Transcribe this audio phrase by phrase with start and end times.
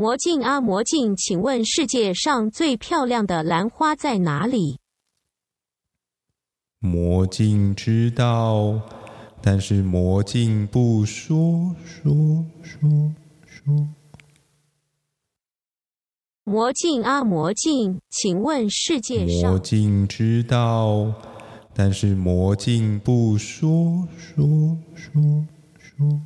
[0.00, 4.78] 魔镜啊魔镜，请问世界上最漂亮的兰花在哪里？
[6.78, 8.80] 魔镜知道，
[9.42, 12.14] 但是魔镜不说说
[12.62, 12.88] 说
[13.44, 13.88] 说。
[16.44, 19.50] 魔镜啊魔镜，请问世界上？
[19.50, 21.12] 魔镜知道，
[21.74, 25.20] 但是魔镜不说说说
[25.78, 26.22] 说。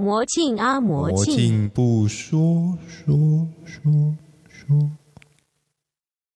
[0.00, 4.16] 魔镜啊魔镜，不说说说
[4.48, 4.90] 说。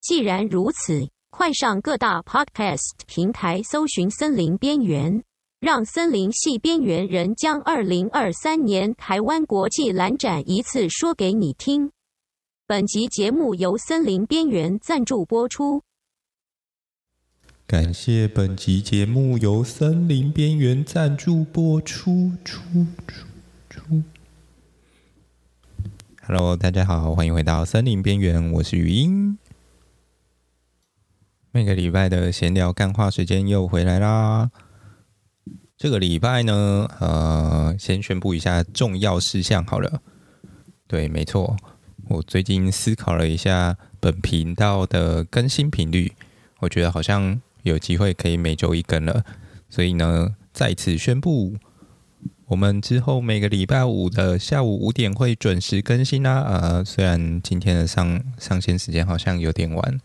[0.00, 5.20] 既然如此，快上各大 Podcast 平台搜寻《森林边缘》，
[5.60, 11.91] 让森林系边缘人将二零二三年台湾国际蓝展一次说给你听。
[12.66, 15.83] 本集节目由森林边缘赞助播出。
[17.66, 22.33] 感谢本集节目由森林边缘赞助播出。
[22.44, 23.33] 出出。
[26.26, 29.38] Hello，大家好，欢迎回到森林边缘，我是语音。
[31.50, 34.50] 每个礼拜的闲聊干话时间又回来啦。
[35.77, 40.00] 这个礼拜呢，呃，先宣布一下重要事项好了。
[40.86, 41.56] 对，没错，
[42.08, 46.12] 我最近思考了一下本频道的更新频率，
[46.60, 49.24] 我觉得好像有机会可以每周一更了，
[49.69, 51.56] 所以呢，再次宣布。
[52.47, 56.42] 我们之后每个礼拜五的下午五点会准时更新啦。
[56.42, 59.98] 呃，虽然今天的上上线时间好像有点晚，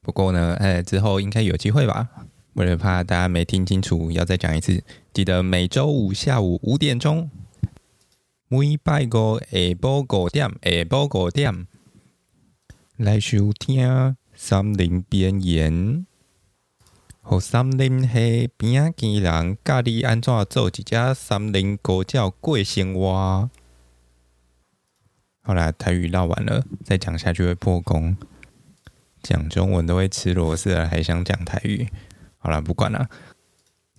[0.00, 2.08] 不过呢，哎，之后应该有机会吧。
[2.54, 7.30] 为了怕大家没听清楚，要再讲一次，记得每周五下午五点钟，
[8.48, 11.66] 每拜个下晡五点，下晡五点
[12.96, 16.07] 来收听森林边缘。
[17.28, 23.50] 和森林系边仔墘人教你安怎做一只森林狗叫过生活。
[25.42, 28.16] 好啦，台语唠完了，再讲下去会破功。
[29.22, 31.86] 讲中文都会吃螺丝了，还想讲台语？
[32.38, 33.10] 好啦，不管了，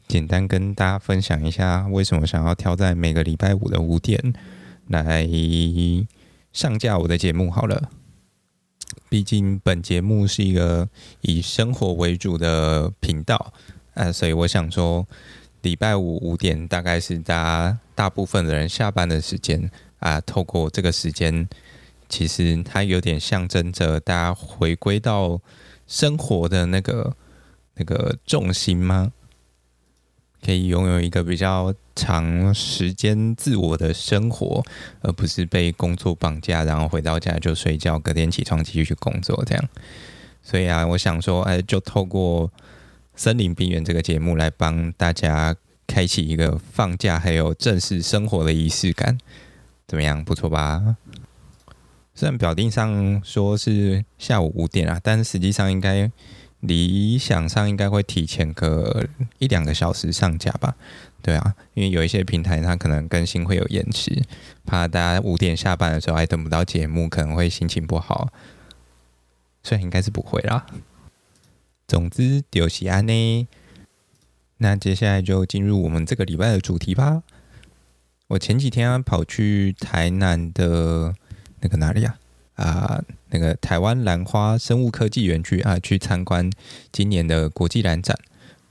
[0.07, 4.34] 简单跟大家分享一下，为什么想要挑在每个礼拜五的五点
[4.88, 5.29] 来
[6.51, 7.51] 上架我的节目。
[7.51, 7.91] 好了。
[9.09, 10.88] 毕竟本节目是一个
[11.22, 13.52] 以生活为主的频道
[13.96, 15.06] 啊，所以我想说，
[15.64, 20.22] 礼拜五五点大概是大家大部分的人下班的时间啊。
[20.22, 21.50] 透过这个时间，
[22.08, 25.41] 其实它有点象征着大家回归到
[25.88, 27.16] 生活的那个
[27.74, 29.12] 那个重心吗？
[30.46, 34.63] 可以拥有一个比较长时间自我的生活，
[35.01, 39.69] 而不是被工作绑架，然后回到家就睡觉，隔天起床继续去工作这样。
[40.41, 42.49] 所以啊，我想说，哎，就透过
[43.15, 45.53] 森林边缘这个节目来帮大家
[45.85, 49.17] 开启一个放假还有正式生活的仪式感，
[49.85, 50.23] 怎么样？
[50.23, 50.95] 不错吧？
[52.16, 56.09] 虽然表定上说是下午五点啊，但实际上应该。
[56.62, 60.75] 理想上应该会提前个一两个小时上架吧，
[61.22, 64.22] 对啊，因为有一些平台它可能更新会有延迟，
[64.66, 68.30] 怕大家五点下班的时候还等不到节目，可能会心情不好。
[69.62, 70.66] 所以应该是不会啦。
[71.88, 73.47] 总之就是安呢。
[74.58, 77.24] 那接下来就进入我们这个礼拜的主题吧。
[78.28, 81.16] 我前几天跑去台南的
[81.62, 82.18] 那个哪里啊？
[82.59, 86.52] 啊，那个台湾兰花生物科技园区啊，去参观
[86.92, 88.18] 今年的国际兰展。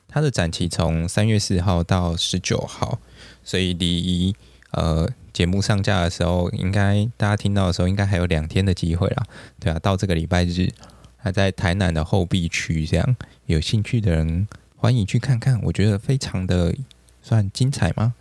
[0.07, 2.99] 它的展期从三月四号到十九号，
[3.43, 4.35] 所以离
[4.73, 9.23] 呃节目上架的时候，应该大家听到的时候，应该还有两天的机会啦。
[9.59, 10.69] 对啊，到这个礼拜日，
[11.17, 13.17] 还在台南的后壁区，这样
[13.47, 15.61] 有兴趣的人欢迎去看看。
[15.63, 16.75] 我觉得非常的
[17.23, 18.15] 算精彩吗？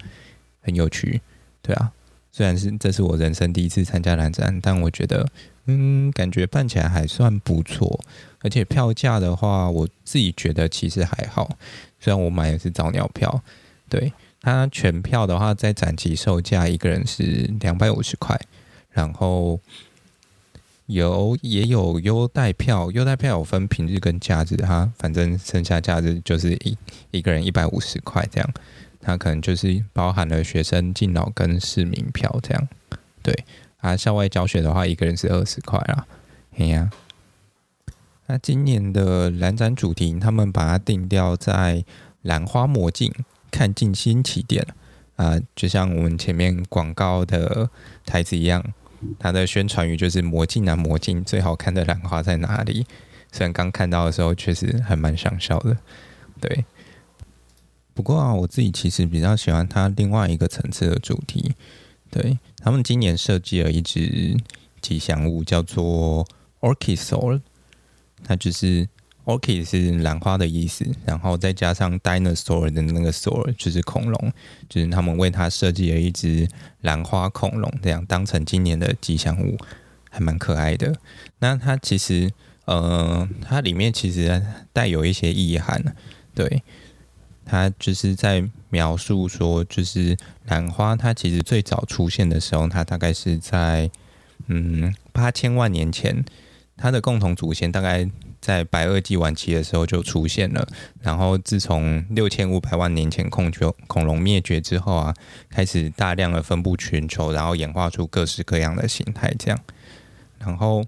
[0.61, 1.21] 很有趣，
[1.61, 1.91] 对啊。
[2.31, 5.27] 虽然是这是我人生第一次参加蓝展，但我觉得。
[5.69, 7.99] 嗯，感觉办起来还算不错，
[8.39, 11.57] 而且票价的话，我自己觉得其实还好。
[11.99, 13.43] 虽然我买的是早鸟票，
[13.89, 18.39] 对，它全票的话，在展期售价一个人是两百五十块，
[18.91, 19.59] 然后
[20.85, 26.77] 有也有优待票，优待票有分平日跟假日哈，反正剩下假日就是一
[27.11, 28.49] 一个人一百五十块这样，
[29.07, 32.67] 那可能就是包含了学生敬老跟市民票这样，
[33.23, 33.33] 对。
[33.77, 36.05] 啊，校外教学的话，一个人是二十块啦。
[36.57, 36.89] 哎呀，
[38.25, 41.85] 那今年的兰展主题，他们把它定调在
[42.23, 43.13] “兰花魔镜，
[43.51, 44.65] 看尽新起点”
[45.15, 47.69] 啊，就像我们前面广告的
[48.03, 48.65] 台词一样，
[49.19, 52.87] 它的宣传语就是“魔镜啊魔镜，最好看的兰花在哪里？”
[53.31, 55.77] 虽然刚看到的时候，确实还蛮想笑的。
[56.41, 56.65] 对，
[57.97, 61.55] 不过啊，我自己其实比较喜欢它另外一个层次的主题。
[62.11, 64.37] 对，他们今年设计了一只
[64.79, 66.23] 吉祥物，叫做
[66.59, 67.41] Orchisaur，
[68.23, 68.87] 它就是
[69.25, 74.31] Orchid 是兰花的意思，然后再加上 Dinosaur 的那个 saur 就是恐龙，
[74.69, 76.47] 就是他们为它设计了一只
[76.81, 79.57] 兰花恐龙，这样当成今年的吉祥物，
[80.11, 80.95] 还蛮可爱的。
[81.39, 82.31] 那它其实，
[82.65, 84.39] 呃，它里面其实
[84.71, 85.95] 带有一些意涵，
[86.35, 86.61] 对。
[87.49, 90.17] 它就是在描述说，就是
[90.47, 93.89] 兰花，它其实最早出现的时候，它大概是在
[94.47, 96.25] 嗯八千万年前，
[96.75, 98.05] 它的共同祖先大概
[98.41, 100.67] 在白垩纪晚期的时候就出现了。
[101.01, 105.13] 然后自从六千五百万年前恐就恐龙灭绝之后啊，
[105.49, 109.33] 开始大量的分布全球，然后演化出各式各样的形态。
[109.39, 109.57] 这样，
[110.37, 110.83] 然后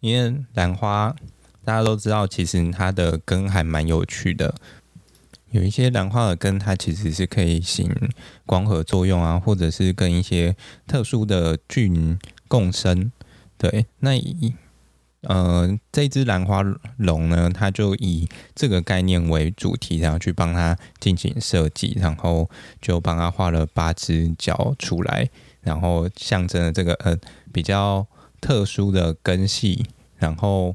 [0.00, 1.14] 因为兰花
[1.62, 4.54] 大家都知道，其实它的根还蛮有趣的。
[5.52, 7.94] 有一些兰花的根，它其实是可以行
[8.46, 10.56] 光合作用啊，或者是跟一些
[10.86, 12.18] 特殊的菌
[12.48, 13.12] 共生。
[13.58, 14.54] 对，那以
[15.20, 16.62] 呃这只兰花
[16.96, 22.48] 龙呢，它就以这个概念为主题，然后去帮它进行设计，然后
[22.80, 25.28] 就帮它画了八只脚出来，
[25.60, 27.14] 然后象征了这个呃
[27.52, 28.06] 比较
[28.40, 29.84] 特殊的根系，
[30.16, 30.74] 然后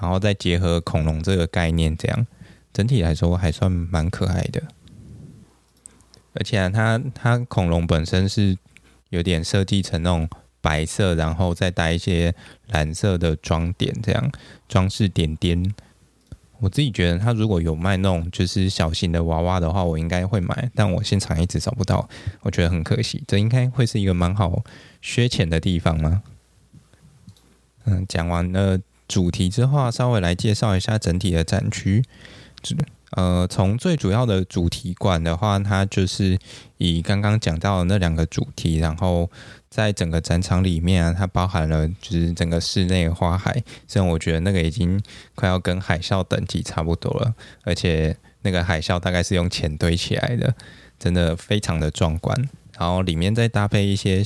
[0.00, 2.26] 然后再结合恐龙这个概念，这样。
[2.74, 4.60] 整体来说还算蛮可爱的，
[6.34, 8.58] 而且啊，它它恐龙本身是
[9.10, 10.28] 有点设计成那种
[10.60, 12.34] 白色，然后再带一些
[12.66, 14.30] 蓝色的装点，这样
[14.68, 15.72] 装饰点点。
[16.58, 22.08] 我自己觉得，它如果有卖那种就是小型的娃娃的话，我应该会买，但我现场一直找不到，
[22.40, 23.22] 我觉得很可惜。
[23.26, 24.64] 这应该会是一个蛮好
[25.00, 26.22] 削钱的地方吗？
[27.84, 32.02] 嗯，讲完了主题之后，稍微来介绍一下整体的展区。
[33.10, 36.38] 呃，从最主要的主题馆的话，它就是
[36.78, 39.30] 以刚刚讲到的那两个主题，然后
[39.68, 45.00] 在整个展场里面啊，它包含了就是整个室内花海，虽然我觉得那个已经
[45.36, 50.52] 快要跟海啸等级差不多了，而且那个海啸大概是用钱堆起来的，
[50.98, 52.36] 真的非常的壮观。
[52.76, 54.24] 然后里面再搭配一些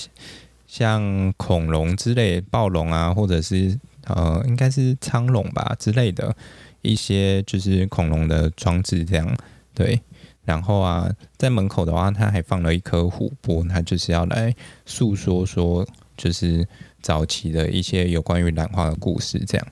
[0.66, 6.34] 像恐龙之类，暴龙啊，或者是呃，应该是苍龙吧之类的。
[6.82, 9.36] 一些就是恐龙的装置，这样
[9.74, 10.00] 对。
[10.44, 14.54] 然后啊，在门口的话，它还放了一颗琥珀，它就是要来
[14.86, 15.86] 诉说说，
[16.16, 16.66] 就是
[17.02, 19.66] 早期的一些有关于兰花的故事，这样。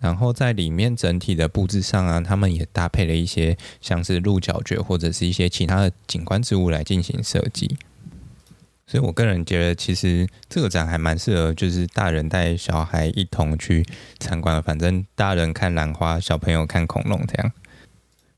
[0.00, 7.76] 然后在里面整体的布置上啊，他们也搭配了一些像是鹿角蕨或者是一些其他的景观植物来进行设计。
[8.90, 13.84] 所以，我个人觉得，其实这个展还蛮适合，就是大人带小孩一同去
[14.18, 14.62] 参观。
[14.62, 17.52] 反正大人看兰花，小朋友看恐龙这样。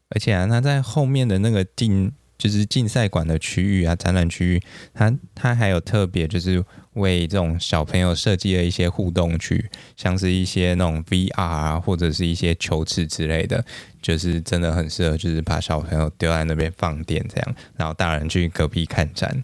[0.08, 4.62] 而且啊，它在后面的那个竞，就是竞赛馆的区域啊，展览区域，
[4.92, 6.64] 它它还有特别，就是
[6.94, 13.64] 为这种小朋友设计了一些互动区，像是一些那种 VR 啊，或者是一些球池之类的，
[14.02, 19.40] 就是真的很适合，就是把小朋友丢在那边放电这样，然后大人去隔壁看展。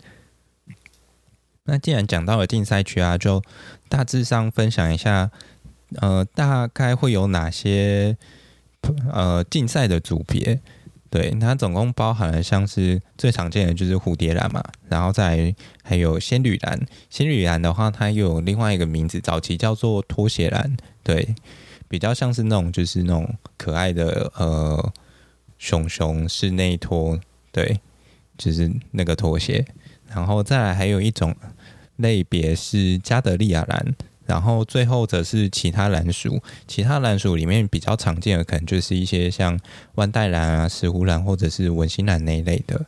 [1.67, 3.43] 那既然讲到了竞赛区啊，就
[3.89, 5.31] 大致上分享一下，
[6.01, 8.17] 呃，大概会有哪些
[9.13, 10.61] 呃竞赛的组别？
[11.09, 16.79] 对，它总共包含了像是最常见的就是蝴蝶兰嘛，然后再还有仙女兰。
[17.09, 21.35] 仙女兰的话，它又有另外一个名字，早期叫做拖鞋兰，对，
[21.89, 24.93] 比较像是那种就是那种可爱的呃
[25.59, 27.19] 熊熊室内拖，
[27.53, 27.81] 对，
[28.37, 29.65] 就是那个拖鞋。
[30.09, 31.35] 然后再来还有一种。
[31.97, 33.95] 类别是加德利亚兰，
[34.27, 36.43] 然后最后则是其他兰属。
[36.67, 39.59] 其他兰属里面比较常见的，可能就是一些像
[39.95, 42.85] 万代兰啊、石斛兰或者是文心兰那一类的。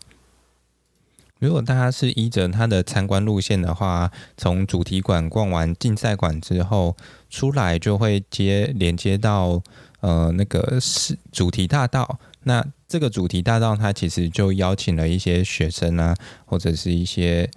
[1.38, 6.96] 如果大家是依着它的参观路线的话，从主题馆逛完竞赛馆之后，
[7.30, 9.62] 出来就会接连接到
[10.00, 12.18] 呃那个是主题大道。
[12.42, 17.48] 那这个主题大道它其实就邀请了一些学生啊，或者是一些。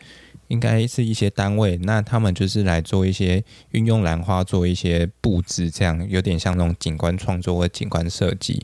[0.51, 3.41] 应该是一些单位，那他们就是来做一些
[3.72, 8.62] 运用兰花做一些布置，这样有点像那种景观创作或景观设计，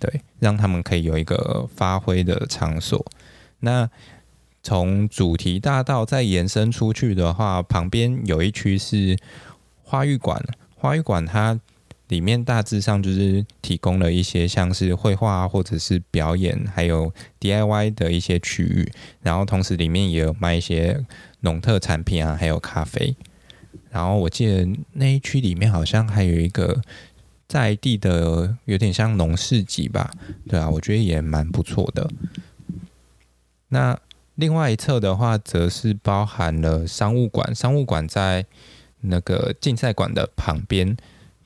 [0.00, 3.06] 对，让他们可以有一个发挥的场所。
[3.60, 3.88] 那
[4.64, 9.16] 从主题大道再延伸出去的话，旁边有一区是
[9.84, 11.60] 花艺馆，花艺馆它。
[12.08, 18.90] 里面大致上就是提供了一些像是绘画或者是表演，还有 DIY 的一些区域，
[19.20, 21.04] 然后同时里面也有卖一些
[21.40, 23.16] 农特产品啊，还有咖啡。
[23.90, 26.82] 然后我记得那一区里面好像还有一个
[27.46, 30.10] 在地的，有点像农市集吧？
[30.48, 32.10] 对啊，我觉得也蛮不错的。
[33.68, 33.98] 那
[34.34, 38.44] 另外一侧的话，则是包含了商务馆，商务馆在
[39.00, 40.96] 那个竞赛馆的旁边。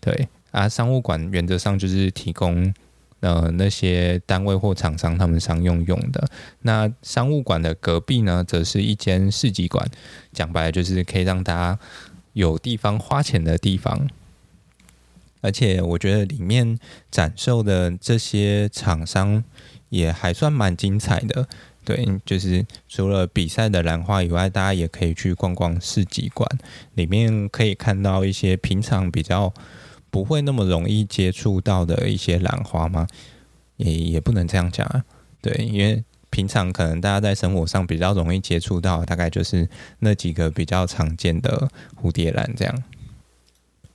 [0.01, 2.75] 对啊，商务馆原则上就是提供
[3.23, 6.29] 呃那些单位或厂商他们商用用的。
[6.61, 9.89] 那商务馆的隔壁呢，则是一间市集馆，
[10.33, 11.79] 讲白了就是可以让大家
[12.35, 14.09] 有地方花钱的地方。
[15.41, 16.79] 而且我觉得里面
[17.11, 19.43] 展售的这些厂商
[19.89, 21.49] 也还算蛮精彩的。
[21.85, 26.49] 对，就是除了比赛的兰花以外，大家也可以去逛逛市集馆，
[26.95, 29.53] 里面可以看到一些平常比较
[30.13, 33.09] 不会那么容易接触到的一些兰花吗？
[33.79, 35.03] 也也不能这样讲啊。
[35.41, 39.67] 对，因为平常可能大家在生活上比较容易接触到，大概就是
[40.01, 41.69] 那几个比较常见的
[42.01, 42.83] 蝴蝶兰这样。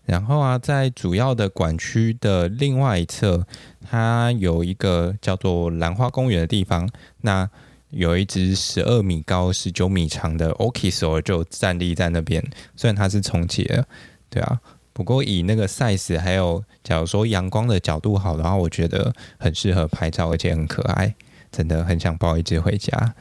[0.05, 3.45] 然后啊，在主要的管区的另外一侧，
[3.87, 6.89] 它有一个叫做兰花公园的地方。
[7.21, 7.47] 那
[7.91, 12.43] 有一只十二米高、十九米长的 Orchis 就站立在那边，
[12.75, 13.87] 虽然它是重启的，
[14.29, 14.59] 对啊，
[14.97, 21.13] 不过以那个 size 还有假如说阳光的角度好的话，我觉得很适合拍照，而且很可爱，
[21.51, 23.13] 真的很想抱一只回家。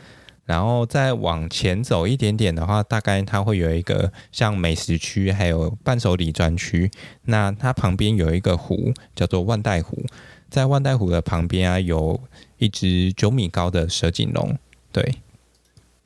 [0.46, 6.90] 然后再往前走一点点的话，大概它会有一个像美食区，还有伴手礼专区。
[7.24, 10.02] 那它旁边有一个湖，叫做万代湖，
[10.48, 12.18] 在万代湖的旁边啊，有
[12.56, 14.56] 一只九米高的蛇颈龙，
[14.90, 15.16] 对。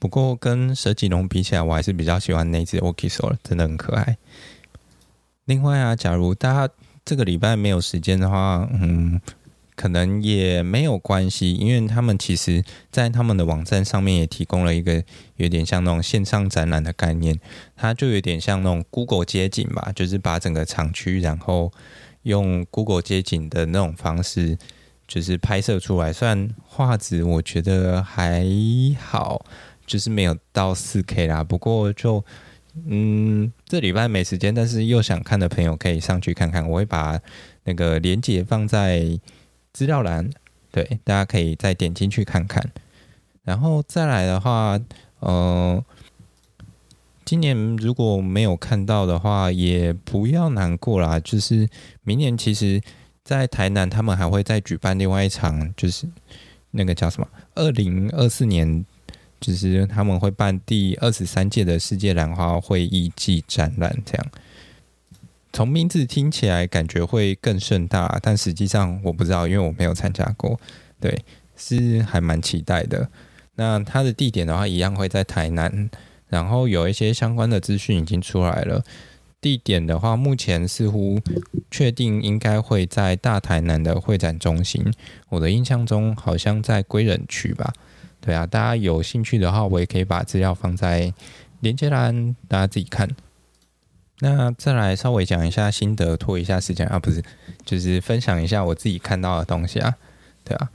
[0.01, 4.17] 不过跟蛇颈龙比起来，我还是比较喜欢那只 Orchis，真的很可爱。
[5.51, 6.73] 另外啊，假如大家
[7.05, 9.21] 这个礼拜没有时间的话，嗯，
[9.75, 15.03] 可能也没有关系，因为他们其实在他们的网站上面也提供了一个
[15.39, 17.37] 有点像那种线上展览的概念，
[17.75, 21.73] 它就有点像那种 Google 街景吧，就是把整个厂区，然后
[22.23, 24.57] 用 Google 街景的那种方式。
[25.09, 28.47] 就是拍摄出来，虽然画质我觉得还
[28.97, 29.45] 好，
[29.85, 31.43] 就是没有到四 K 啦。
[31.43, 32.25] 不过就
[32.87, 36.69] 嗯，这礼拜没时间，但是又想看的朋友可以上去看看。
[36.69, 37.17] 我会把
[37.63, 39.17] 那个链接放在
[39.73, 40.29] 资料栏，
[40.73, 42.61] 对，大家可以再点进去看看。
[43.45, 44.77] 然后再来的话，
[45.21, 45.85] 呃，
[47.25, 51.21] 今年如果没有看到的话，也不要难过啦。
[51.21, 51.69] 就是
[52.03, 52.83] 明年其实。
[53.23, 56.09] 在台南，他们还会再举办另外一场，就是
[56.73, 57.29] 那个叫什么？
[57.55, 58.85] 二零二四年，
[59.41, 63.97] 就是他们会办第二十三届的世界兰花会议暨展览。
[64.05, 64.27] 这样，
[65.53, 70.61] 从名字听起来感觉会更盛大，但实际上我不知道，因为我没有参加过。
[71.01, 71.25] 对，
[71.57, 73.09] 是还蛮期待的。
[73.57, 75.91] 那它的地点的话，一样会在台南，
[76.29, 78.85] 然后有一些相关的资讯已经出来了。
[79.41, 81.19] 地点的话，目前似乎
[81.71, 84.85] 确定应该会在大台南的会展中心。
[85.31, 87.73] 我的印象中好像在归仁区吧？
[88.21, 91.13] 对啊，大家有兴趣的话，我也可以把资料放在
[91.61, 93.09] 连接栏，大家自己看。
[94.21, 97.23] 那再来稍微讲一下心得，拖一下时间啊，不是，
[97.65, 99.95] 就是分享一下我自己看到的东西啊。
[100.45, 100.71] 对啊，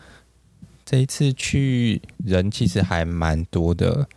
[0.83, 4.07] 这一次去人其实还蛮多的，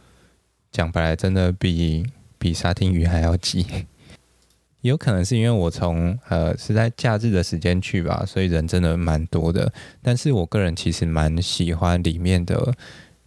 [0.73, 2.07] 讲白了，真的比
[2.39, 3.67] 比沙丁鱼还要挤。
[4.81, 9.71] 有可能是因为我从呃是在假日的时间去吧，所以人真的蛮多的。
[10.01, 12.73] 但是我个人其实蛮喜欢里面的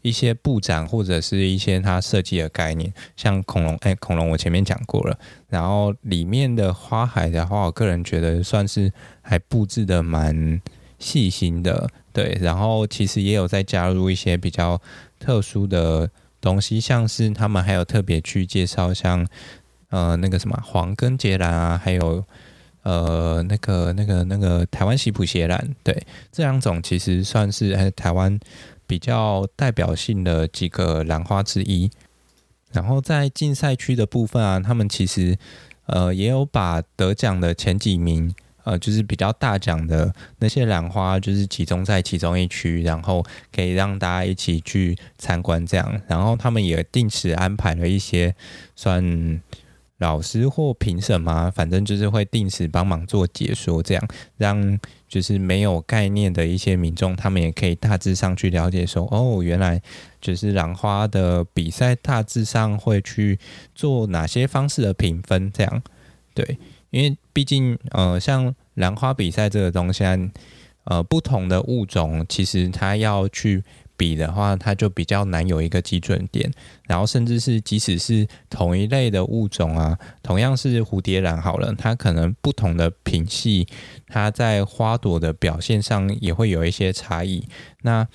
[0.01, 5.17] 一些布展或者是一些它设计的概念，像恐龙，哎，恐龙我前面讲过了。
[5.49, 8.91] 然后里面的花海的话，我个人觉得算是
[9.21, 10.61] 还布置的蛮
[10.99, 12.37] 细心的，对。
[12.41, 14.81] 然后其实也有在加入一些比较
[15.19, 19.27] 特殊的东西，像是他们还有特别去介绍像。
[19.91, 22.23] 呃，那个什么黄根节兰啊，还有
[22.83, 28.39] 呃，那个那个那个台湾喜普鞋兰，对，这两种其实算是呃台湾
[28.91, 31.89] 比较代表性的几个兰花之一。
[32.73, 35.37] 然后在竞赛区的部分啊，他们其实
[35.85, 43.23] 呃也有把得奖的前几名，呃，就是比较大奖的那些兰花，就是集中在其中一区，然后
[43.55, 46.01] 可以让大家一起去参观这样。
[46.09, 48.35] 然后他们也定时安排了一些
[48.75, 49.41] 算。
[50.01, 54.03] 老师或评审嘛，反正就是会定时帮忙做解说，这样
[54.37, 59.79] 让就是没有概念的一些民众，他们也可以大致上去了解说，哦，原来
[60.19, 63.39] 就是兰花的比赛大致上会去
[63.75, 65.83] 做哪些方式的评分，这样
[66.33, 66.57] 对，
[66.89, 70.03] 因为毕竟呃，像兰花比赛这个东西，
[70.85, 73.63] 呃，不同的物种其实它要去。
[74.01, 76.51] 比的话，它就比较难有一个基准点，
[76.87, 83.67] 然后甚至是即使是同一类的物种啊，同样是蝴蝶兰好了，它可能不同的品系，
[84.07, 87.47] 它在花朵的表现上也会有一些差异。
[87.83, 88.07] 那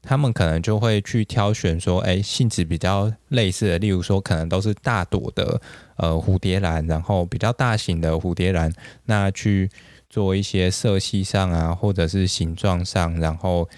[0.00, 5.60] 他们可能就会去挑选说，哎，性质比较类似的，例如说可能都是大朵的
[5.98, 8.72] 呃蝴蝶兰，然后比较大型的蝴蝶兰，
[9.04, 9.68] 那去
[10.08, 13.68] 做一些色系上啊，或者是形状上，然后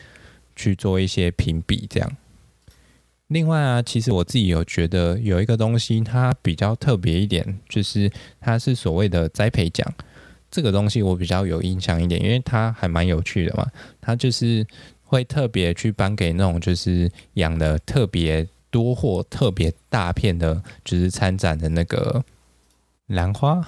[0.60, 2.16] 去做一些评比这样。
[3.28, 9.86] 另外啊，其实我自己有觉得有一个东西它比较特别一点，就是它是所谓的栽培奖。
[10.50, 13.66] 这个东西我比较有印象一点，因为它还蛮有趣的嘛，
[14.00, 14.66] 它就是。
[15.10, 22.24] 会特别去颁给那种就是养的特别多或特别大片的，就是参展的那个
[23.08, 23.60] 兰花，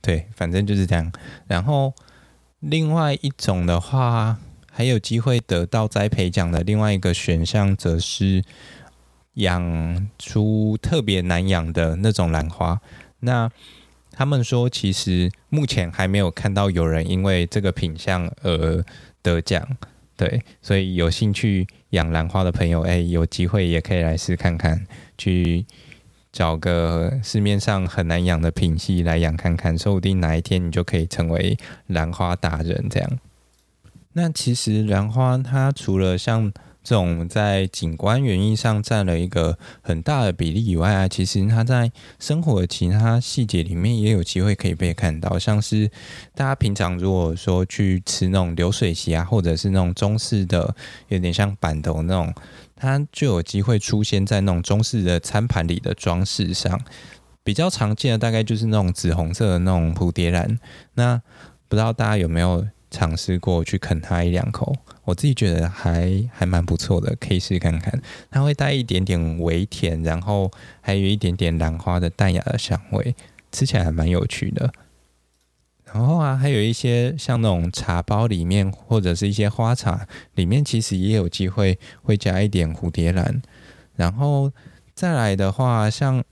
[0.00, 1.10] 对，反正就是这样。
[1.48, 1.92] 然后
[2.60, 4.38] 另外一种的话，
[4.78, 8.44] 还有机会得到栽培奖的另外一个选项，则是
[9.34, 12.80] 养出特别难养的那种兰花。
[13.18, 13.50] 那
[14.12, 18.84] 他们说，其实目前还没有看到有人因为这个品相而
[19.20, 19.66] 得奖。
[20.16, 25.66] 对，所以有兴趣养兰花的朋友，哎，有机会也可以来试看看，去
[26.30, 31.58] 找个市面上很难养的品系来养看看，说不定哪一天你就可以成为
[31.88, 33.18] 兰花达人这样。
[34.18, 45.88] 那其实兰花它除了像这种在景观园艺上占了一个很大的比例以外啊，其实它在生活的其他细节里面也有机会可以被看到，像是
[46.34, 50.74] 大家平常如果说去吃那种流水席啊，或者是那种中式的，
[51.06, 52.34] 有点像板头那种，
[52.74, 56.80] 它就有机会出现在那种中式的餐盘里的装饰上。
[57.44, 60.58] 比较常见的大概就是那种紫红色的那种蝴蝶兰，
[60.94, 61.22] 那
[61.68, 64.74] 不知道大家有没有尝试过去啃它一两口？
[65.04, 68.00] 我自己觉得还还蛮不错的，可以试看看。
[68.30, 73.14] 它会带一点点微甜，然后还有一点点兰花的淡雅的香味，
[73.50, 74.72] 吃起来还蛮有趣的。
[75.84, 83.40] 然后啊，还有一些像那种茶包里面，或者是一些花茶里面，其实也有机会会加一点蝴蝶兰。
[83.96, 84.52] 然后
[84.94, 86.22] 再来的话，像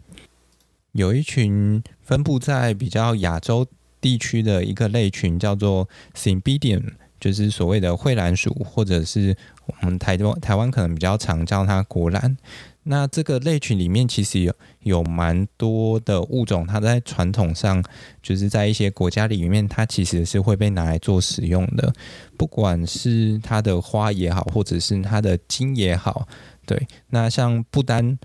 [0.92, 3.66] 有一群分布在比较亚洲
[4.06, 6.84] 地区的一个类群，叫做 Cymbidium。
[7.18, 12.36] 就是所谓的蕙兰属，或者是我们台湾台湾可能比较常叫它国兰。
[12.84, 17.82] 那这个类群里面其实有有蛮多的物种，它在传统上
[18.22, 21.90] 就是在一些国家里面，它其实是会被拿来做使用的。
[22.36, 26.28] 不管是它的花也好，或者是它的茎也好，
[26.66, 26.86] 对。
[27.08, 28.18] 那像不丹，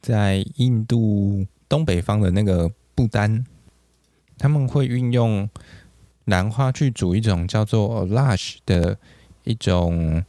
[0.00, 3.44] 在印度东北方的那个不丹，
[4.38, 5.48] 他们会运用。
[6.28, 8.98] 兰花去煮一种叫做 Olash 的
[9.44, 10.22] 一种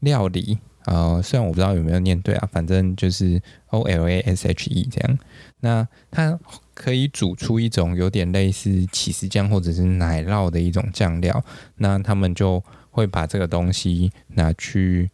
[0.00, 5.18] 料理，呃，虽然我不知道有没有念对啊，反正就是 O L A S H E 这样。
[5.60, 6.36] 那它
[6.74, 11.40] 可以煮出一种有点类似起司酱或者是奶酪的一种酱料。
[11.76, 15.08] 那他们就会把这个东西拿去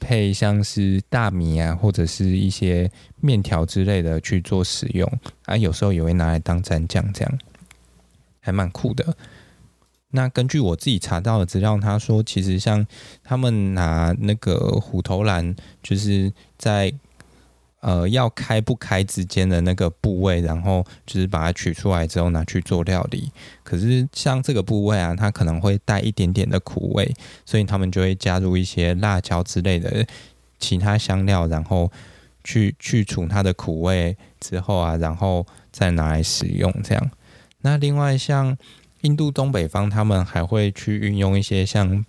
[0.00, 5.06] 配像是大米啊，或者是一些面条之类的去做使用
[5.44, 7.38] 啊，有时候也会拿来当蘸酱，这样
[8.40, 9.16] 还蛮酷的。
[10.12, 12.84] 那根据我自己查到的资料，他说其实像
[13.22, 16.92] 他们拿那个虎头兰，就是在
[17.78, 23.30] 呃要开不开之间的那个部位，然后就是把它取出来之后拿去做料理。
[23.62, 27.14] 可是像这个部位啊，它可能会带一点点的苦味，
[27.46, 30.04] 所以他们就会加入一些辣椒之类的
[30.58, 31.88] 其他香料，然后
[32.42, 37.10] 去去除它的苦味之后啊，然后再拿来使用这样。
[37.62, 38.56] 那另外像。
[39.02, 42.04] 印度东北方，他们还会去运用一些像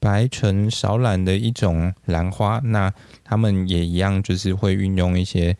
[0.00, 2.90] 白唇少兰的一种兰花，那
[3.22, 5.54] 他们也一样，就是会运用一些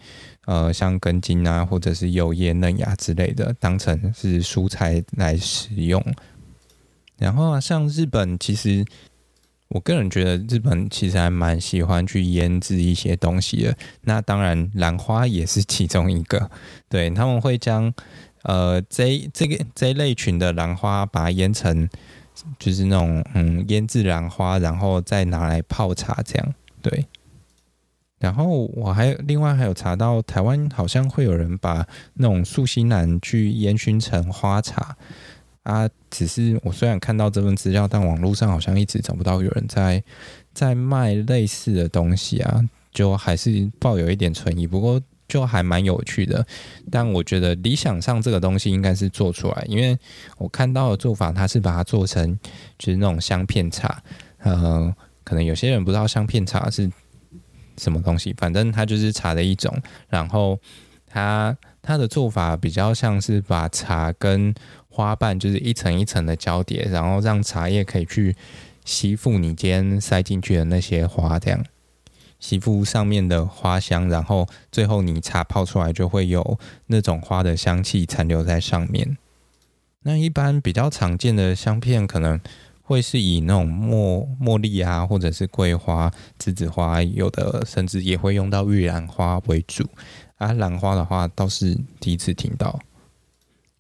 [0.47, 6.03] 呃像根茎啊，或者是幼叶嫩芽之类的，当成是蔬菜来使用。
[7.19, 8.83] 然后啊，像日本，其实
[9.69, 13.77] 我个人觉得日本其实还蛮喜欢去腌制一些东西的。
[14.01, 16.51] 那当然，兰花也是其中一个，
[16.89, 17.93] 对，他们会将。
[18.43, 21.89] 呃，这这个这一类群的兰花，把它腌成
[22.59, 26.55] 就是那种嗯腌制兰花，然后再拿来泡茶这样。
[26.81, 27.05] 对，
[28.21, 34.97] 然后我还另外还有查到，台湾好像会有人把那种素心兰去烟熏成花茶
[35.65, 35.89] 啊。
[36.09, 40.03] 只是我虽然看到这份资料，但网络上好像一直找不到有人在
[40.55, 42.61] 在卖类似的东西啊，
[42.93, 44.67] 就还是抱有一点存疑。
[44.67, 45.03] 不过。
[45.29, 46.45] 就还蛮有趣的，
[46.91, 49.97] 但我觉得理想上这个东西应该是做出来，因为
[50.39, 52.37] 我看到的做法，它是把它做成
[52.79, 54.03] 就是那种香片茶，
[54.39, 56.91] 呃，可能有些人不知道香片茶是
[57.77, 59.73] 什么东西，反正它就是茶的一种，
[60.09, 60.59] 然后
[61.07, 64.55] 它它的做法比较像是把茶跟
[64.89, 68.35] 花瓣就是一层一层的交叠，然后让茶叶可以去
[68.87, 71.63] 吸附你今天塞进去的那些花，这样。
[72.39, 79.17] 吸附上面的花香，然后最后你茶泡出来就会有那种花的香气残留在上面。
[80.03, 82.41] 那一般比较常见的香片可能
[82.83, 89.85] 会是以那种茉茉莉啊，或者是桂花、栀子花，有的甚至也会用到玉兰花为主。
[90.37, 92.79] 啊，兰花的话倒是第一次听到。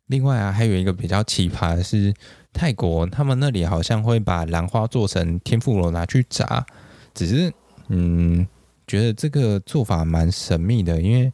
[0.08, 2.12] 另外啊，还有一个比较奇葩的是
[2.52, 6.66] 泰国，他们那里好像会把兰花做成天妇罗拿去炸，
[7.14, 7.52] 只是
[7.88, 8.46] 嗯，
[8.86, 11.32] 觉得这个做法蛮神秘的，因为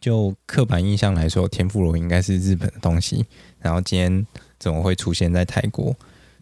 [0.00, 3.24] 就刻板印象来说，天妇罗应该是日本的东西，
[3.60, 4.26] 然后今天
[4.58, 5.94] 怎么会出现在泰国？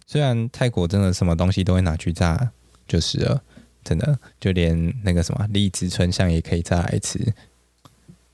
[0.06, 2.50] 虽然泰国真的什么东西都会拿去炸，
[2.88, 3.40] 就是了，
[3.84, 7.32] 真的就连那个什么荔枝春香也可以炸来吃。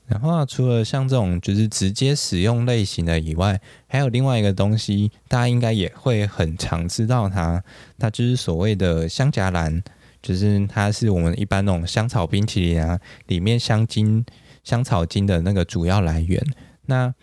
[0.07, 7.61] 然后啊，除了像这种就是直接使用类型的以外，还有另外一个东西，大家应该也会很常知道它，
[7.99, 9.83] 它就是所谓的香荚兰，
[10.21, 14.25] 就是它是我们一般那种香草冰淇淋啊里面香精、
[14.63, 16.41] 香草精的那个主要来源。
[16.85, 17.13] 那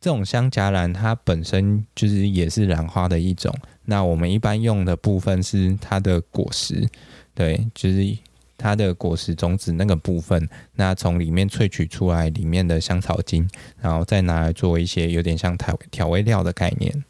[0.00, 3.54] 这种香荚兰它本身就是也是兰花的一种。
[3.84, 6.88] 那我们一般用的部分是它的果实，
[7.34, 8.16] 对，就是
[8.56, 10.48] 它的果实种子那个部分。
[10.74, 13.48] 那从里面萃取出来里面的香草精，
[13.80, 17.04] 然后再拿来做一些有点像调调味料的概念。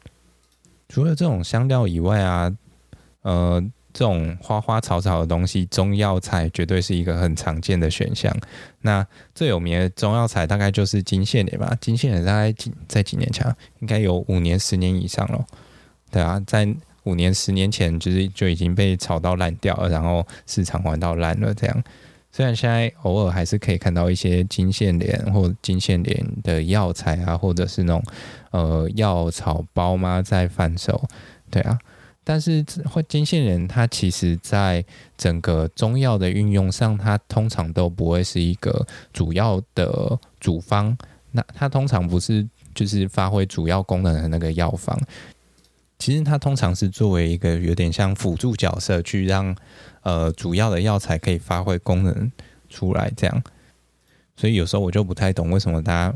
[0.89, 2.55] 除了这种香料以外啊，
[3.21, 8.35] 呃，这种花花草草的东西，中药材绝对是一个很常见的选项。
[8.81, 13.45] 那最有名的中药材大概就是金线莲吧，金线莲大概几在几年前，
[13.79, 15.45] 应该有五年、十年以上了。
[16.11, 16.67] 对啊，在
[17.03, 21.53] 五年、十年前，就是就已经被炒到烂掉了，然后市场玩到烂了。
[21.53, 21.83] 这样，
[22.31, 28.03] 虽然现在偶尔还是可以看到一些金线莲或金线莲的药材啊，或者是那种
[28.51, 31.03] 呃药草包嘛，在贩售。
[31.49, 31.77] 对啊，
[32.23, 34.83] 但是或金线莲它其实在
[35.17, 40.97] 整个中药的运用上，它通常都不会是一个主要的主方。
[41.31, 44.97] 那它通常不是就是发挥主要功能的那个药方。
[45.99, 49.55] 其实它通常是作为一个有点像辅助角色，去让
[50.01, 52.31] 呃主要的药材可以发挥功能
[52.69, 53.43] 出来，这样。
[54.35, 56.13] 所以有时候我就不太懂为什么大家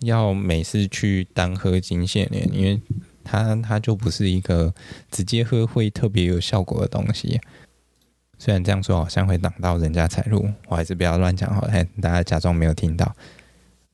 [0.00, 2.80] 要每次去单喝金线莲，因为
[3.24, 4.74] 它它就不是一个
[5.10, 7.40] 直接喝会特别有效果的东西。
[8.38, 13.14] 虽然这样说好像会挡到人家财路，我还是不要乱讲好了，大家假装没有听到。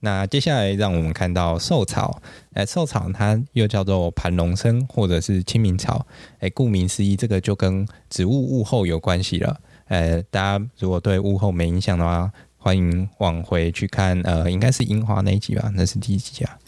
[0.00, 6.06] 那接下来让我们看到寿草，哎，寿草它又叫做盘龙参或者是清明草，
[6.38, 9.60] 哎，顾名思义，这个就跟植物物候有关系了。
[9.88, 15.70] 呃，大家如果对物候没印象的话，欢迎往回去看，呃，应该是樱花那一集吧？
[15.74, 16.58] 那是第几集啊？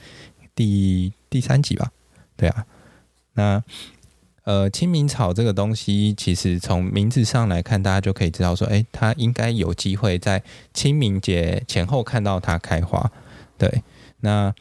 [0.55, 1.91] 第第三集吧？
[2.41, 2.65] 对啊。
[3.35, 3.63] 那
[4.45, 13.13] 呃，清明草这个东西，其实从名字上来看，大家就可以知道说，哎，它应该有机会在清明节前后看到它开花。
[13.59, 13.83] 对，
[14.21, 14.53] 那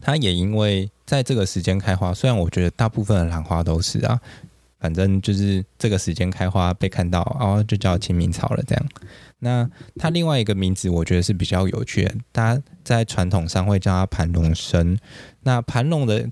[0.00, 4.18] 它也因为在这个时间开花，虽然我觉得大部分的兰花都是啊，
[4.80, 8.62] 反正就是这个时间开花被看到，哦，就叫清明草了。
[8.66, 8.86] 这样，
[9.40, 14.98] 那它另外一个名字，我觉得是比较有趣的，大家在传统上会叫它盘龙参。
[15.42, 16.28] 那盘龙的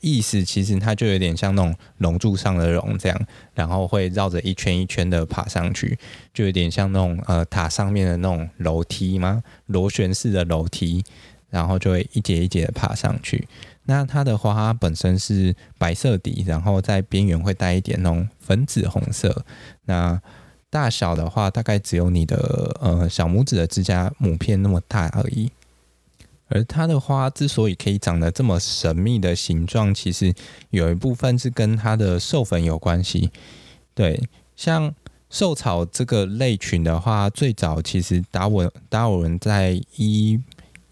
[0.00, 5.98] 意思其实它就有点像那种龙柱上的龙这样，然后会绕着一圈一圈的爬上去，
[6.32, 9.42] 就有点像那种呃塔上面的那种楼梯吗？
[9.66, 11.04] 螺旋式的楼梯，
[11.50, 13.46] 然后就会一节一节的爬上去。
[13.84, 19.44] 那它的花它本身是白色底，然后在边缘会带一点那种粉紫红色。
[19.84, 20.20] 那
[20.70, 25.50] 大小的话，大概只有你的呃小拇指的指甲母片那么大而已。
[26.50, 30.34] 而它的花之所以可以长得这么神秘的形状，其实
[30.70, 33.30] 有一部分是跟它的授粉有关系。
[33.94, 34.20] 对，
[34.56, 34.94] 像
[35.30, 40.40] 寿草这个类群的话，最早其实达尔达尔文在一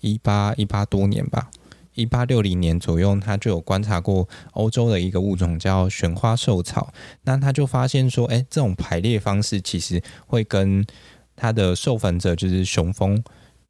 [0.00, 1.50] 一八一八多年吧，
[1.94, 6.92] 一八六零年左右，他就有观察过欧洲的一个物种叫玄花寿草。
[7.24, 10.86] 那他就发现说，哎，这种排列方式其实会跟
[11.34, 13.20] 它的授粉者就是雄蜂。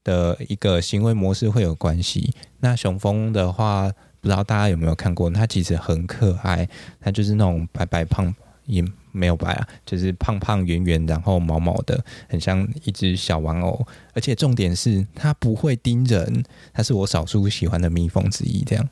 [0.09, 2.33] 的一个行为模式会有关系。
[2.61, 5.29] 那雄蜂的话，不知道大家有没有看过？
[5.29, 6.67] 它其实很可爱，
[6.99, 13.87] 它就是那种白白胖，也没有白啊，就是胖胖圆圆，然后毛毛的，很像一只小玩偶。
[14.15, 16.43] 而且重点是它不会叮人，
[16.73, 18.65] 它是我少数喜欢的蜜蜂之一。
[18.65, 18.89] 这样，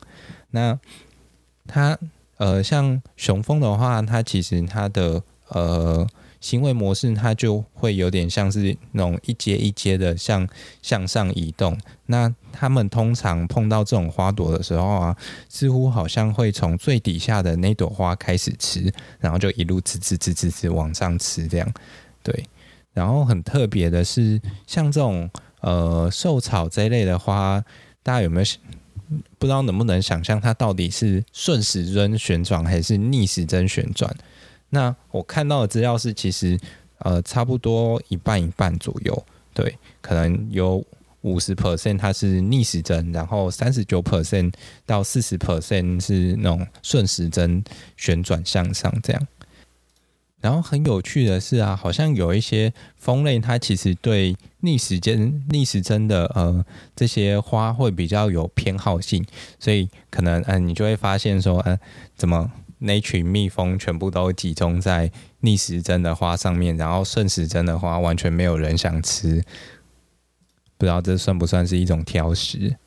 [0.51, 0.79] 那
[1.65, 1.97] 它
[2.37, 6.07] 呃，像雄蜂的话，它其实它的呃
[6.39, 10.47] 行为模式它就会有点像是那种一阶一阶的向
[10.81, 11.77] 向上移动。
[12.05, 15.17] 那他们通常碰到这种花朵的时候啊，
[15.49, 21.73] 似乎好像会从最底下的那朵花开始吃，然后就一路吃吃吃吃吃往上吃这样。
[22.23, 22.43] 对，
[22.93, 25.29] 然后很特别的是，像这种
[25.61, 27.63] 呃寿草这一类的花，
[28.03, 28.45] 大家有没有？
[29.39, 34.13] 不知道能不能想象它到底是顺时针旋转还是逆时针旋转？
[34.69, 36.59] 那我看到的资料是，其实
[36.99, 40.83] 呃差不多一半一半左右，对，可能有
[41.21, 44.53] 五十 percent 它是逆时针，然后三十九 percent
[44.85, 47.63] 到四十 percent 是那种顺时针
[47.95, 49.27] 旋转向上这样。
[50.39, 56.63] 然后很有趣的是啊，好像有一些蜂类，它其实对逆时针、逆时针的呃
[56.95, 59.25] 这些花会比较有偏好性，
[59.59, 61.79] 所以可能嗯、呃，你就会发现说，嗯、呃，
[62.15, 69.43] 怎么那群蜜蜂全部都集中在逆时针的花上面，然后顺时针的花完全没有人想吃，
[70.77, 72.77] 不知道这算不算是一种挑食？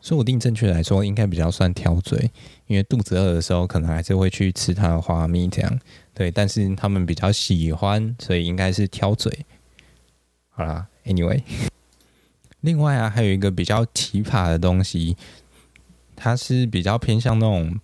[0.00, 2.30] 说不定正确来说，应该比较算挑嘴，
[2.66, 5.80] 因为肚子饿的时候，可能还是会去吃它的花蜜这样。
[6.12, 9.46] 对，但是他们比较喜欢，所以应该是挑嘴。
[10.50, 11.42] 好啦，Anyway，
[12.60, 15.16] 另外啊，还有一个比较奇葩的东西，
[16.14, 17.80] 它是比较偏向那种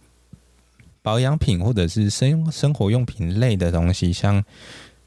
[1.02, 4.44] 保养品或者是生生活用品类的东西，像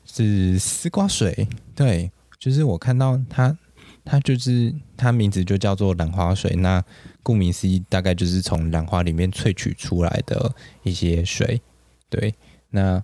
[0.05, 1.47] 是丝瓜水。
[1.75, 3.57] 对，就是我看到它，
[4.03, 6.55] 它就是它名字就叫做兰花水。
[6.55, 6.83] 那
[7.21, 10.53] 顾名思义，大概就是从兰花里面萃取出来的
[10.83, 11.61] 一些水。
[12.09, 12.33] 对，
[12.69, 13.03] 那。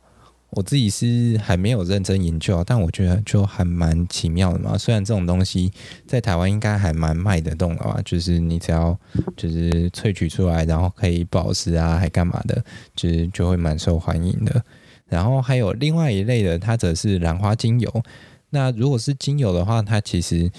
[0.52, 4.76] 我自己是还没有认真研究，但我觉得就还蛮奇妙的嘛。
[4.76, 5.72] 虽然这种东西
[6.08, 8.98] 在台湾应该还蛮卖得动的吧，就是你只要
[9.38, 12.64] 就是萃取出来，然后可以保湿啊，还干嘛的，
[12.96, 14.64] 就是就会蛮受欢迎的。
[15.08, 18.04] 然后还有另外一类的，它则是兰花精油。
[18.50, 20.52] 那如果是精油的话，它其实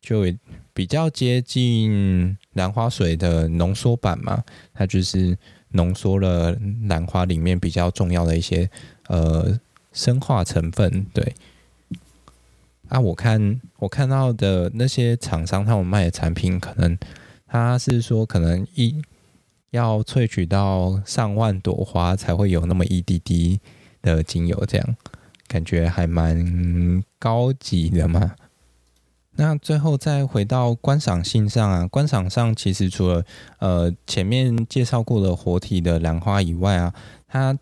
[0.00, 0.24] 就
[0.74, 4.42] 比较接近兰花水的浓缩版嘛，
[4.74, 5.38] 它就是
[5.70, 6.56] 浓缩了
[6.88, 8.68] 兰花里面比较重要的一些。
[9.10, 9.58] 呃，
[9.92, 11.34] 生化成分对
[12.88, 16.96] 啊，我看我看到的那些厂商他们卖的产品，可能
[17.44, 19.02] 他是说，可能一
[19.70, 23.60] 要萃取到上万朵花才会有那么一滴滴
[24.00, 24.96] 的精油，这样
[25.48, 28.36] 感觉还蛮高级的嘛。
[29.32, 33.24] 那最后再回到观赏性上啊，观赏上其实除了
[33.58, 36.94] 呃前面介绍过的活体的兰花以外啊，
[37.26, 37.58] 它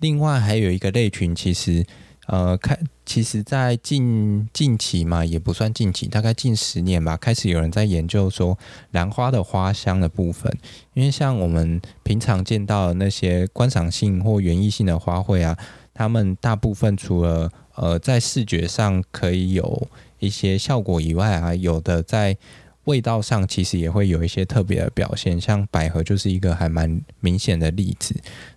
[0.00, 1.84] 另外还有一个类群，其实，
[2.26, 8.58] 呃，开，其实，在近近期嘛，也不算近期，大概近十年吧，开始有人在研究说
[8.90, 10.52] 兰花的花香的部分。
[10.94, 15.56] 因为像我们平常见到的那些观赏性或园艺性的花卉啊，
[15.94, 22.36] 它们大部分除了呃在视觉上可以有一些效果以外啊，有的在
[22.84, 28.14] 味道上其实也会有一些特别的表现，像百合就是一个还蛮明显的例子。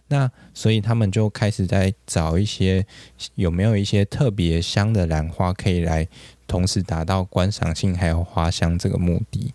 [0.10, 2.86] 那所以他们就开始在找一些
[3.36, 6.08] 有没有一些特别香的兰花，可以来
[6.48, 9.54] 同时达到观赏性还有花香这个目的。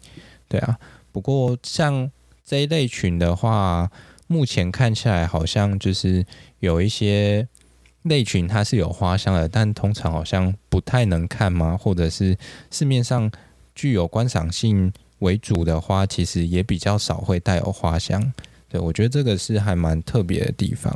[0.48, 0.78] 对啊，
[1.12, 2.10] 不过像
[2.44, 3.90] 这一类群的话，
[4.26, 6.24] 目前看起来好像就是
[6.60, 7.48] 有一些
[8.02, 11.76] 类群它是有花香的，但通常好像不太能看吗？
[11.76, 12.36] 或者是
[12.70, 13.30] 市面上
[13.74, 18.32] 具有观赏性为主的花，其实也比较少会带有花香。
[18.74, 20.92] 对，我觉得这个是还蛮特别的地方。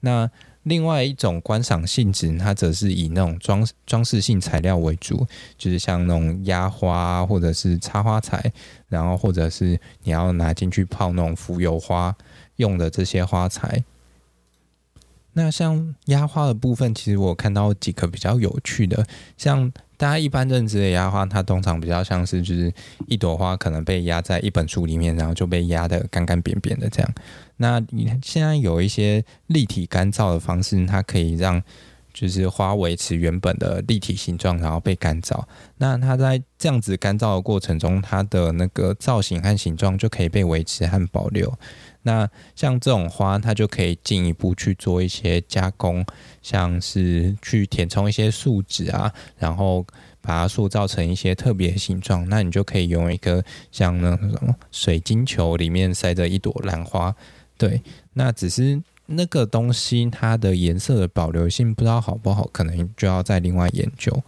[0.00, 0.30] 那
[0.62, 5.26] 另外一种观赏性质，它则是以那种装装饰性材料为主，
[5.58, 8.50] 就是像那种压花或者是插花材，
[8.88, 12.16] 然后或者是你要拿进去泡那种浮游花
[12.56, 13.84] 用的这些花材。
[15.32, 19.72] 那像压花的部分，其实我看到几个比较有趣的，像。
[20.00, 22.72] 大家一般认知的压花，它通常比较像是就是
[23.06, 27.14] 一朵花可能被压在一本书里面，然后就被压得干干扁扁的这样。
[27.58, 31.62] 那你现在有一些立体干燥的方式，它可以让
[32.14, 35.44] 就是花维持原本的立体形状，然后被干燥。
[35.76, 41.52] 那它在这样子干燥的过程中，它的那个造型和形状就可以被维持和保留。
[42.02, 46.04] 那像这种花，它就可以进一步去做一些加工，
[46.40, 49.84] 像是去填充一些树脂啊，然后
[50.20, 52.28] 把它塑造成一些特别形状。
[52.28, 57.14] 那你就可以用一个像那什么水晶球里面塞着一朵兰花。
[57.58, 57.82] 对，
[58.14, 64.22] 那只是那个东西它的颜色的保留性不知道好不好，可能就要再另外研究。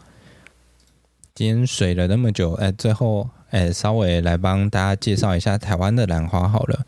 [1.34, 6.84] 今天水了那么久，哎，最后哎，稍微来帮大家介绍一下台湾的兰花好了。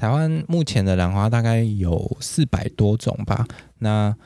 [0.00, 3.46] 台湾目前的兰花大概有四百多种吧。
[3.80, 4.16] 那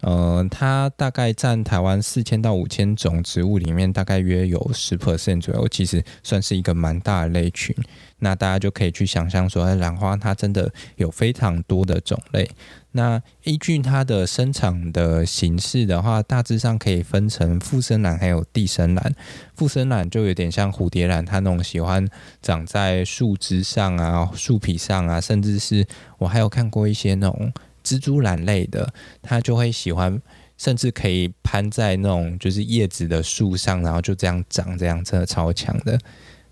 [0.00, 7.74] 呃，它大概占台湾四千到五千种植物里面，大概约有十 percent 左右，其实算是一个蛮大的类群。
[8.18, 12.50] 那大家就可以去想象说，兰花它真的有非常多的种类。
[12.92, 19.14] 那依据它的生长的形式的话，大致上可以分成附生兰还有地生兰。
[19.54, 22.06] 附生兰就有点像蝴蝶兰，它那种喜欢
[22.42, 25.86] 长在树枝上啊、树皮上啊，甚至是
[26.18, 27.52] 我还有看过一些那种。
[27.84, 28.92] 蜘蛛兰类的，
[29.22, 30.20] 它就会喜欢，
[30.56, 35.98] 甚至可以攀在那种就是叶子的树上，然后就这样长，这样真的超强的。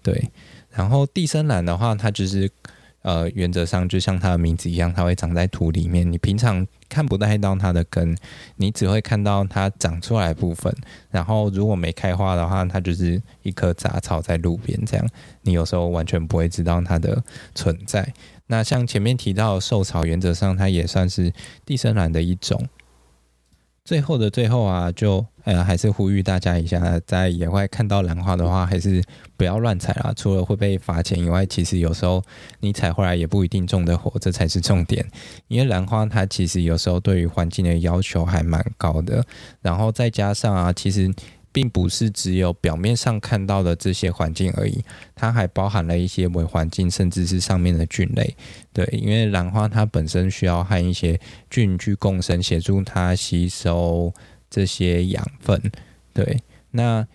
[0.02, 0.30] 对，
[0.70, 2.50] 然后地生兰的话，它就是
[3.02, 8.16] 呃，原则上就像它的名字一样，它会长在土里面，你平常看不太到它的根，
[8.56, 10.72] 你只会看到它长出来部分。
[11.10, 15.04] 然后如果没开花的话，它就是一棵杂草在路边这样，
[15.42, 17.22] 你有时候完全不会知道它的
[17.54, 18.12] 存在。
[18.52, 21.32] 那像前面提到的兽草，原则上它也算是
[21.64, 22.68] 地生兰的一种。
[23.82, 29.02] 最后的最后啊，就呃还是呼吁大家一下，在野外看到兰花的话，还是
[29.38, 30.12] 不要乱采啦。
[30.14, 32.22] 除了会被罚钱以外，其实有时候
[32.60, 35.02] 你采回来也不一定种得活，这才是重点。
[35.48, 39.24] 因为兰花它其实有时候对于环境的要求还蛮高的，
[39.62, 41.10] 然后再加上啊，其实。
[41.52, 44.82] 并不是只有表面上看到的这些环境而已，
[45.14, 48.34] 它还包含了一些微环境，甚至是上面的菌类。
[48.72, 54.12] 对，因为兰花它本身需要和一些菌去共生，协助它吸收
[54.50, 55.60] 这些养分。
[56.14, 56.38] 对，
[56.70, 57.06] 那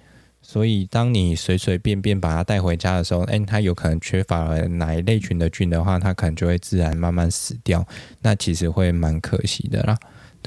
[0.41, 7.86] 所以当你随随便便把它带回家的时候，诶，它有可能缺乏了哪一类群的菌的话，它可能就会自然慢慢死掉。
[8.21, 9.97] 那其实会蛮可惜的啦。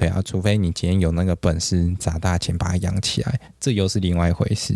[0.00, 4.74] 对啊，除非你今天有那个本事砸大钱把它养起来，这又是另外一回事。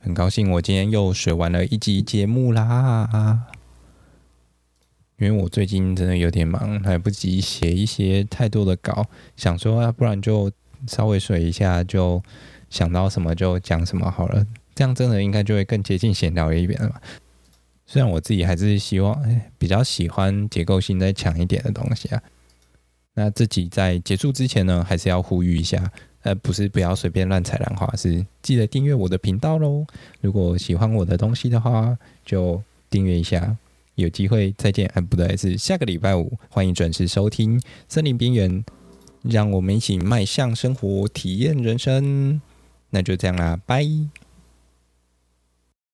[0.00, 3.44] 很高兴我今天又水完了一集节目啦，
[5.18, 9.04] 因为我最近真的有点忙，来不及写一些太多的稿，
[9.36, 10.50] 想说啊，不然就
[10.86, 12.22] 稍微水一下，就
[12.70, 17.02] 想到什么就讲什么好了，这样真的应该就会更接近闲聊一点了吧。
[17.84, 19.22] 虽然我自己还是希望
[19.58, 22.22] 比较喜欢结构性再强一点的东西啊。
[23.14, 25.90] 那自己在结束之前呢，还是要呼吁一下，
[26.22, 29.86] 呃，不是不要随便乱采兰花，是记得订阅我的频道喽。
[30.20, 33.56] 如果喜欢我的东西的话，就订阅一下。
[33.96, 38.50] 有机会再见，哎，不对，是下个礼拜五，欢迎准时收听《森林边缘》，
[39.22, 42.40] 让我们一起迈向生活，体验人生。
[42.90, 43.86] 那就这样啦，拜。